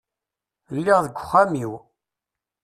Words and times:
Lliɣ 0.75 0.99
deg 1.01 1.15
uxxam-iw. 1.17 1.71